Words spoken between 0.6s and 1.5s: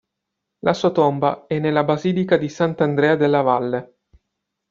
La sua tomba